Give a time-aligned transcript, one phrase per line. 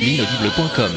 [0.00, 0.92] L'inaudible.com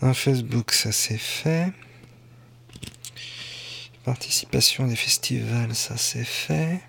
[0.00, 1.72] Un Facebook, ça c'est fait.
[4.04, 6.80] Participation des festivals, ça c'est fait.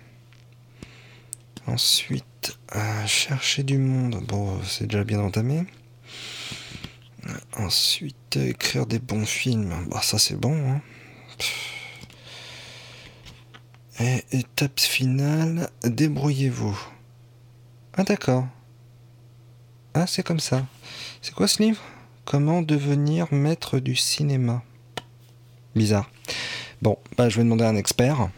[1.66, 5.64] Ensuite, euh, chercher du monde, bon, c'est déjà bien entamé.
[7.56, 10.56] Ensuite, écrire des bons films, bah ça c'est bon.
[10.70, 10.80] Hein.
[14.00, 16.76] Et étape finale, débrouillez-vous.
[17.96, 18.46] Ah d'accord.
[19.94, 20.66] Ah c'est comme ça.
[21.22, 21.80] C'est quoi ce livre?
[22.24, 24.62] Comment devenir maître du cinéma?
[25.76, 26.10] Bizarre.
[26.82, 28.30] Bon, bah, je vais demander à un expert.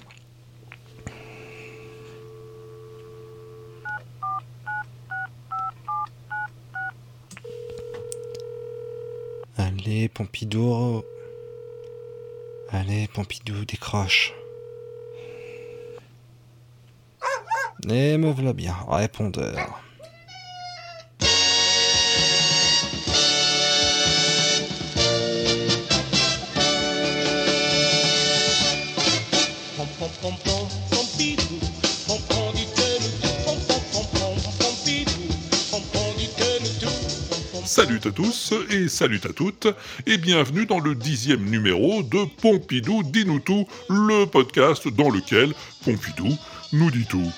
[9.79, 11.05] Allez, Pompidou.
[12.71, 14.33] Allez, Pompidou, décroche.
[17.89, 19.83] Et me voilà bien, répondeur.
[37.77, 39.69] Salut à tous et salut à toutes
[40.07, 45.53] et bienvenue dans le dixième numéro de Pompidou dit-nous tout, le podcast dans lequel
[45.85, 46.39] Pompidou
[46.73, 47.31] nous dit tout.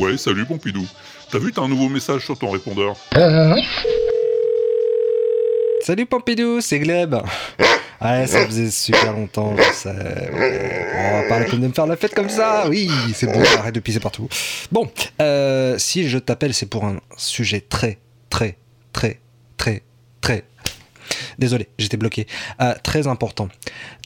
[0.00, 0.84] Ouais, salut Pompidou.
[1.30, 2.96] T'as vu, t'as un nouveau message sur ton répondeur?
[5.82, 7.14] Salut Pompidou, c'est Gleb.
[8.00, 9.54] Ouais, ça faisait super longtemps.
[9.54, 12.64] On va parler comme de me faire la fête comme ça.
[12.68, 14.28] Oui, c'est bon, arrête de pisser partout.
[14.72, 14.90] Bon,
[15.22, 17.98] euh, si je t'appelle, c'est pour un sujet très,
[18.30, 18.58] très,
[18.92, 19.20] très,
[20.20, 20.44] très.
[21.38, 22.26] Désolé, j'étais bloqué.
[22.60, 23.48] Euh, très important.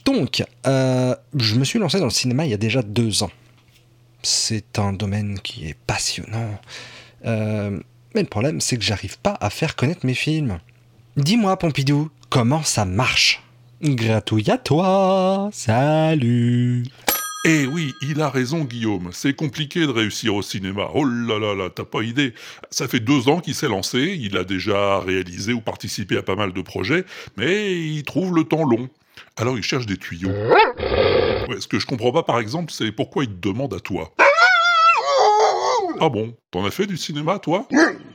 [0.05, 3.31] Donc, euh, je me suis lancé dans le cinéma il y a déjà deux ans.
[4.23, 6.59] C'est un domaine qui est passionnant.
[7.25, 7.79] Euh,
[8.13, 10.59] mais le problème, c'est que j'arrive pas à faire connaître mes films.
[11.17, 13.41] Dis-moi, Pompidou, comment ça marche?
[13.81, 16.85] Gratouille à toi Salut
[17.47, 20.87] Eh oui, il a raison Guillaume, c'est compliqué de réussir au cinéma.
[20.95, 22.33] Oh là là là, t'as pas idée.
[22.71, 26.35] Ça fait deux ans qu'il s'est lancé, il a déjà réalisé ou participé à pas
[26.35, 27.05] mal de projets,
[27.37, 28.89] mais il trouve le temps long.
[29.37, 30.31] Alors il cherche des tuyaux.
[31.59, 34.11] Ce que je comprends pas par exemple, c'est pourquoi il te demande à toi.
[35.99, 36.35] Ah bon?
[36.49, 37.67] T'en as fait du cinéma, toi?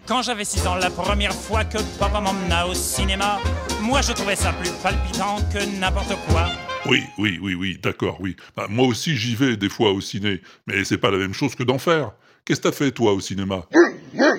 [0.06, 3.38] Quand j'avais 6 ans, la première fois que papa m'emmena au cinéma,
[3.80, 6.48] moi je trouvais ça plus palpitant que n'importe quoi.
[6.86, 8.36] Oui, oui, oui, oui, d'accord, oui.
[8.56, 11.54] Bah, moi aussi j'y vais des fois au ciné, mais c'est pas la même chose
[11.54, 12.12] que d'en faire.
[12.44, 13.66] Qu'est-ce que t'as fait, toi, au cinéma?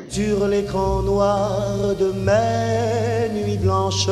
[0.09, 4.09] Sur l'écran noir de mes nuits blanches,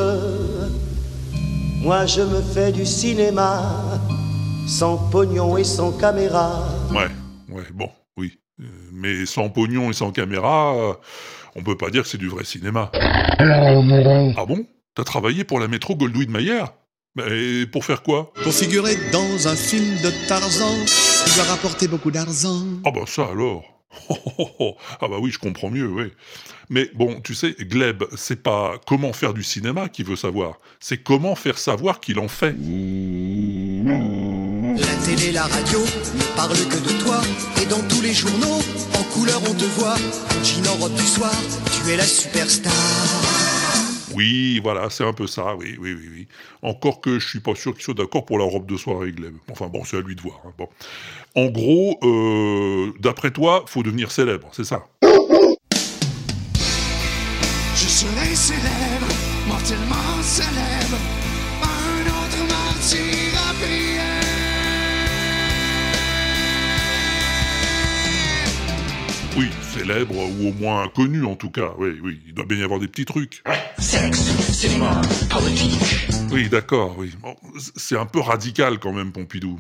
[1.82, 4.00] moi je me fais du cinéma,
[4.68, 6.64] sans pognon et sans caméra.
[6.92, 7.10] Ouais,
[7.50, 8.38] ouais, bon, oui.
[8.62, 10.94] Euh, Mais sans pognon et sans caméra, euh,
[11.56, 12.92] on peut pas dire que c'est du vrai cinéma.
[12.94, 14.66] Ah bon?
[14.96, 16.66] T'as travaillé pour la métro Goldwyn-Mayer?
[17.28, 18.32] Mais pour faire quoi?
[18.44, 20.76] Configuré dans un film de Tarzan,
[21.28, 22.64] il doit rapporter beaucoup d'argent.
[22.86, 23.64] Ah bah ça alors
[25.02, 26.12] Ah bah oui, je comprends mieux, oui.
[26.70, 30.98] Mais bon, tu sais, Gleb, c'est pas comment faire du cinéma qu'il veut savoir, c'est
[30.98, 32.56] comment faire savoir qu'il en fait.
[34.78, 37.20] La télé, la radio ne parlent que de toi.
[37.62, 38.62] Et dans tous les journaux,
[38.94, 39.96] en couleur on te voit.
[39.96, 41.34] En jean en robe du soir,
[41.72, 43.39] tu es la superstar.
[44.20, 46.28] Oui, voilà, c'est un peu ça, oui, oui, oui, oui.
[46.62, 49.36] Encore que je suis pas sûr qu'il soit d'accord pour la robe de soirée, Gleb.
[49.50, 50.42] Enfin bon, c'est à lui de voir.
[50.46, 50.52] hein.
[51.36, 54.84] En gros, euh, d'après toi, faut devenir célèbre, c'est ça?
[55.02, 55.08] Je
[57.88, 59.08] serai célèbre,
[59.48, 60.98] mortellement célèbre.
[61.64, 64.09] Un autre martyr.
[69.80, 71.72] Célèbre ou au moins connu en tout cas.
[71.78, 73.44] Oui, oui, il doit bien y avoir des petits trucs.
[73.78, 74.20] Sexe,
[74.52, 75.00] cinéma,
[75.30, 76.08] politique.
[76.32, 77.14] Oui, d'accord, oui.
[77.22, 77.36] Bon,
[77.76, 79.60] c'est un peu radical quand même, Pompidou.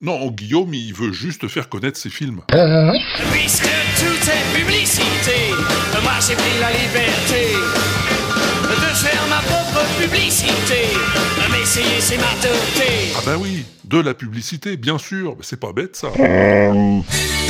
[0.00, 2.42] Non, Guillaume, il veut juste faire connaître ses films.
[3.32, 3.64] Puisque
[3.98, 5.54] tout est publicité,
[6.02, 7.54] moi j'ai pris la liberté
[8.64, 10.94] de faire ma propre publicité.
[11.50, 13.14] M'essayer, c'est ma dureté.
[13.16, 15.34] Ah ben oui, de la publicité, bien sûr.
[15.36, 16.10] Mais c'est pas bête, ça.
[16.10, 17.47] Publicité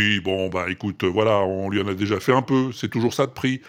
[0.00, 2.72] Oui, bon, bah écoute, voilà, on lui en a déjà fait un peu.
[2.72, 3.60] C'est toujours ça de prix.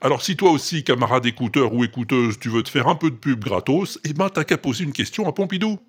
[0.00, 3.16] Alors si toi aussi, camarade écouteur ou écouteuse, tu veux te faire un peu de
[3.16, 5.80] pub gratos, eh ben t'as qu'à poser une question à Pompidou.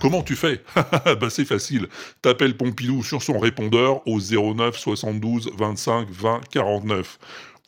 [0.00, 0.62] Comment tu fais?
[1.20, 1.88] Bah c'est facile.
[2.22, 7.18] T'appelles Pompidou sur son répondeur au 09 72 25 20 49.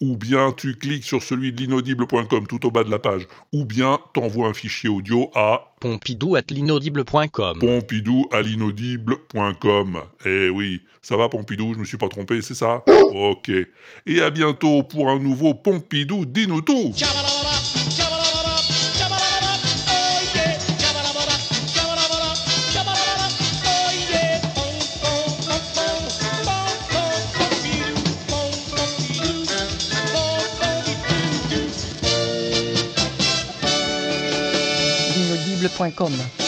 [0.02, 3.26] Ou bien tu cliques sur celui de l'inaudible.com tout au bas de la page.
[3.52, 7.58] Ou bien t'envoies un fichier audio à Pompidou at l'inaudible.com.
[7.58, 10.00] pompidou à l'inaudible.com.
[10.26, 12.82] Eh oui, ça va Pompidou, je me suis pas trompé, c'est ça?
[13.14, 13.50] Ok.
[14.06, 16.92] Et à bientôt pour un nouveau Pompidou dis-nous tout
[35.78, 36.45] L'inaudible.com